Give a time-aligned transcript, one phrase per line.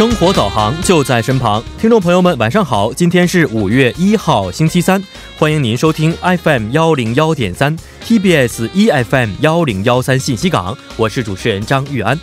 [0.00, 2.90] 生活导航就在身旁，听众朋友们，晚上好！
[2.90, 5.04] 今天是五月一号，星期三，
[5.36, 12.18] 欢迎您收听 FM 幺零幺点三 TBS EFM 幺零幺三信息港，我是主持人张玉安。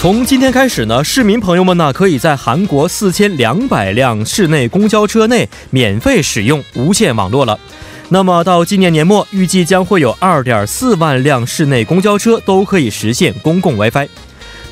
[0.00, 7.58] 从今天开始呢，市民朋友们呢，可以在韩国四千两百辆市内公交车内免费使用无线网络了。
[8.12, 14.08] 那么到今年年末，预计将会有二点四万辆室内公交车都可以实现公共 WiFi。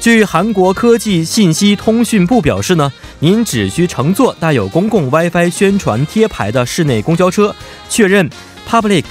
[0.00, 7.54] 据韩国科技信息通讯部表示呢，您只需乘坐带有公共 WiFi 宣传贴牌的室内公交车，
[7.88, 8.28] 确认
[8.68, 9.04] public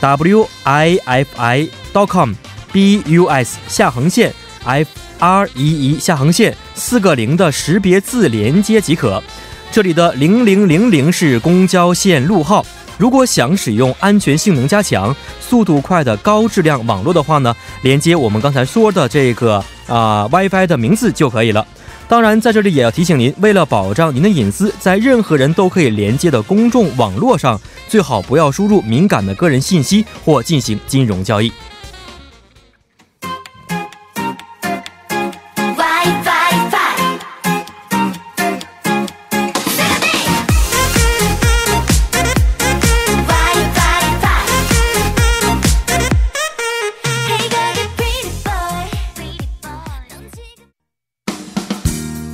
[0.00, 2.32] w i f i dot com
[2.72, 9.22] b u s 下横线 f r e e 下横线四个零的识别字连接即可。
[9.70, 12.66] 这里的零零零零是公交线路号。
[12.98, 21.66] 如果想使用安全性能加强、速度快的高质量网络的话呢，连接我们刚才说的这个啊 WiFi 的名字就可以了。
[22.08, 31.52] 当然，在这里也要提醒您，为了保障您的隐私，在任何人都可以连接的公众网络上，最好不要输入敏感的个人信息或进行金融交易。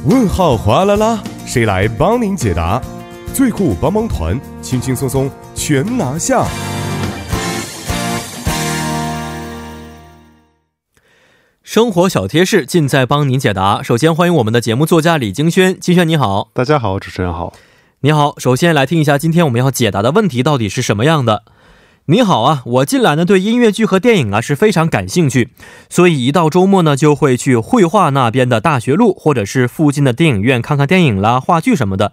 [0.06, 2.78] 问号哗啦啦，谁来帮您解答？
[3.32, 6.44] 最酷帮帮团，轻轻松松全拿下。
[11.62, 13.82] 生活小贴士尽在帮您解答。
[13.82, 17.54] 首先欢迎我们的节目作家李金轩，金轩你好，大家好，主持人好，
[18.00, 18.38] 你好。
[18.38, 21.44] 首先来听一下今天我们要解答的问题到底是什么样的。
[22.06, 25.48] 你好啊，我近来呢对音乐剧和电影啊是非常感兴趣，
[25.88, 32.12] 所以一到周末呢就会去绘画那边的大学路，或者是附近的电影院看看电影啦、话剧什么的。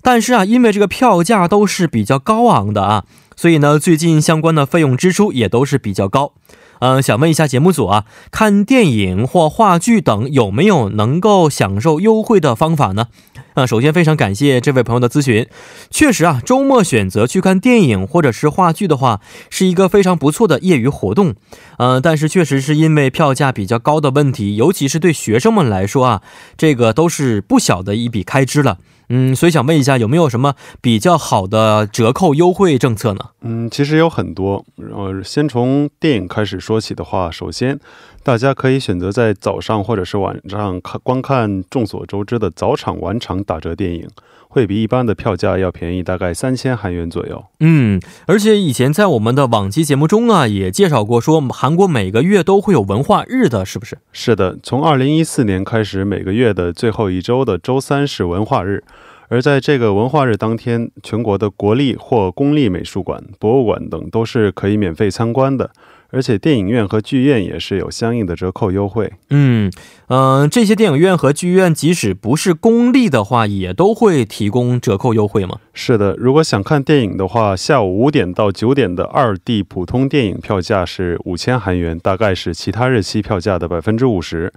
[0.00, 3.04] 但是啊，因为这个票价都是比较高昂的啊，
[3.36, 6.32] 所以呢最近相关的费用支出也都是比较高。
[6.78, 13.06] 嗯，想问一下节目组啊，看电影或话剧等有没有能够享受优惠的方法呢？
[13.54, 15.46] 啊，首先非常感谢这位朋友的咨询。
[15.90, 21.34] 确实啊，周末选择去看电影或者是话剧的话，是一个非常不错的业余活动。
[21.78, 26.22] 嗯，但是确实是因为票价比较高的问题，尤其是对学生们来说啊，
[26.58, 28.76] 这个都是不小的一笔开支了。
[29.08, 33.25] 嗯，所以想问一下，有没有什么比较好的折扣优惠政策呢？
[33.42, 34.64] 嗯，其实有很多。
[34.76, 37.78] 呃，先从电影开始说起的话，首先，
[38.22, 44.08] 大家可以选择在早上或者是晚上看观看众所周知的早场晚场打折电影。
[44.48, 47.44] 会比一般的票价要便宜，大概三千韩元左右。
[47.60, 53.98] 嗯，而且以前在我们的往期节目中啊，也介绍过，说韩国每个月都会有文化日的，是不是？
[54.12, 58.82] 是的，从二零一四年开始，每个月的最后一周的周三是文化日，
[59.28, 65.70] 而在这个文化日当天，全国的国立或公立美术馆、博物馆等都是可以免费参观的。
[66.10, 69.12] 而且电影院和剧院也是有相应的折扣优惠。
[69.30, 69.70] 嗯
[70.06, 75.58] 嗯，这些电影院和剧院即使不是公立的话，也都会提供折扣优惠吗？
[75.74, 84.52] 是的，如果想看电影的话，下午五点到九点的二 D 普通电影票价是五千韩元，大概是其他日期票价的百分之五十。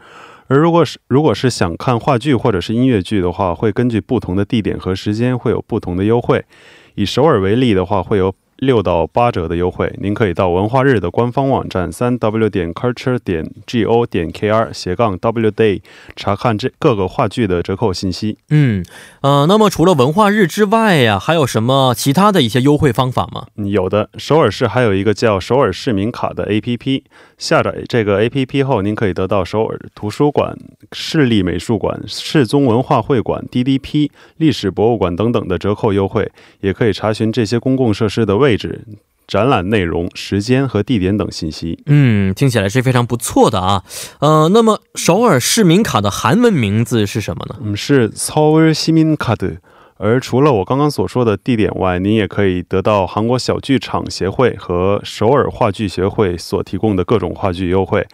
[0.50, 6.44] 而如果是如果是想看话剧或者是音乐剧的话，会根据不同的地点和时间会有不同的优惠。
[6.96, 8.36] 以首尔为例的话，会有。
[8.60, 15.82] 六到八折的优惠，您可以到文化日的官方网站三 w 点 culture 点 g o 点 k r 斜杠 w day
[16.18, 18.38] 查看这各个话剧的折扣信息。
[18.50, 18.84] 嗯，
[19.22, 23.46] 呃，那么除了文化日之外呀，还有什么其他的一些优惠方法吗？
[23.56, 27.06] 有的，首尔市还有一个叫首尔市民卡的 A P P，
[27.39, 30.57] 下载这个 A P P 后，您可以得到首尔图书馆、
[30.93, 38.45] 市立美术馆、世宗文化会馆、D D P 历史博物馆等等的折扣优惠，也可以查询这些公共设施的位。
[38.45, 38.85] 位置、
[39.27, 41.83] 展览内容、时间和地点等信息。
[41.87, 43.83] 嗯，听起来是非常不错的啊。
[44.19, 47.57] 呃，那么首尔市民卡的韩文名字是什么呢？
[47.63, 49.57] 嗯，是서울시민卡的。
[50.02, 58.08] 而除了我刚刚所说的地点外，您也可以得到韩国小剧场协会和首尔话剧协会所提供的各种话剧优惠。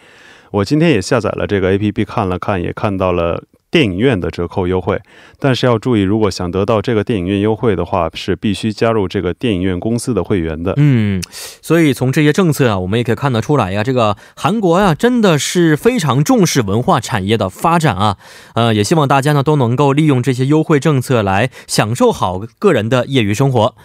[0.50, 3.44] 我今天也下载了这个 A P P 看了看，也看到了。
[3.76, 4.98] 电影院的折扣优惠，
[5.38, 10.74] 但是要注意，如果想得到这个电影院优惠的话，是必须加入这个电影院公司的会员的。
[10.78, 11.22] 嗯，
[11.62, 18.16] 所以从这些政策啊，我们也可以看得出来呀，这个韩国呀，真的是非常重视文化产业的发展啊。
[18.54, 23.76] 呃，也希望大家呢都能够利用这些优惠政策来享受好个人的业余生活。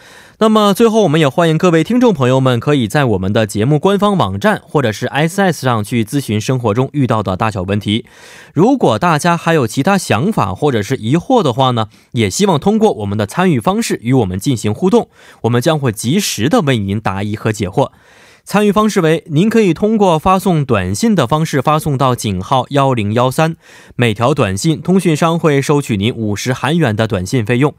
[0.43, 8.07] 那么最后，我们也欢迎各位听众朋友们，可以在我们的节目官方网站或者是 SS 上去咨询生活中遇到的大小问题。
[8.55, 15.11] 如果大家还有其他想法或者是疑惑的话呢，也希望通过我们的参与方式与我们进行互动，
[15.43, 17.91] 我们将会及时的为您答疑和解惑。
[18.43, 23.57] 参与方式为：您可以通过发送短信的方式发送到井号幺零幺三，
[23.95, 27.75] 每条短信通讯商会收取您五十韩元的短信费用，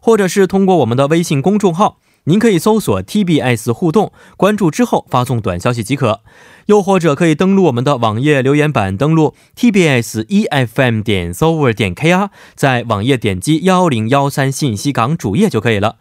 [0.00, 1.98] 或者是通过我们的微信公众号。
[2.28, 6.22] 您可以搜索 TBS 互动，关注之后发送短消息即可；
[6.66, 15.96] 又或者可以登录我们的网页留言板，登录 TBS EFM 点 s o v e r 点 KR，在网页点击幺零幺三信息港主页就可以了。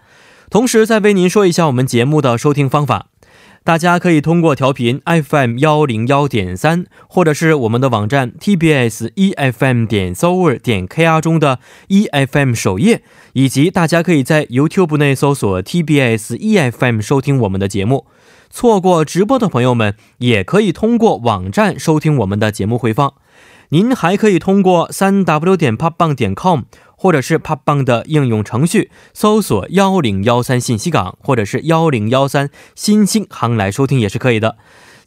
[0.50, 3.08] 同时，再为您说一下我们节目的收听方法。
[3.66, 11.58] 大家可以通过调频 FM 幺零幺点三，或者是我们的网站 TBS EFM 点 s o v e r 点 KR 中的
[11.88, 13.02] EFM 首页，
[13.34, 18.06] 以及大家可以在 YouTube 内搜索 TBS EFM 收听我们的节目。
[18.52, 23.16] 错过直播的朋友们，也可以通过网站收听我们的节目回放。
[23.70, 26.62] 您还可以通过三 W 点 popbang 点 com。
[27.06, 34.58] 或者是 Popbang 的应用程序搜索幺零幺三信息港，或者是幺零幺三新星行来收听也是可以的。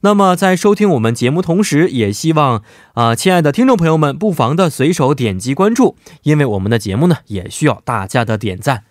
[0.02, 2.62] 那么在收听我们节目同时，也希望
[2.94, 8.84] 啊，亲爱的听众朋友们，不妨的随手点击关注，因为我们的节目呢也需要大家的点赞。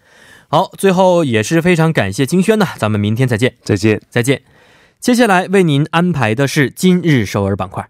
[0.50, 4.42] 好，最后也是非常感谢金轩呢，咱们明天再见，再见，再见。
[5.00, 7.88] 接下来为您安排的是今日首尔板块。